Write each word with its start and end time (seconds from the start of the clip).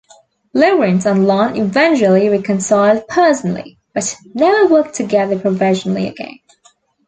Lawrence 0.55 1.05
and 1.05 1.27
Lon 1.27 1.55
eventually 1.55 2.27
reconciled 2.27 3.07
personally, 3.07 3.77
but 3.93 4.17
never 4.33 4.67
worked 4.73 4.95
together 4.95 5.37
professionally 5.37 6.07
again. 6.07 6.39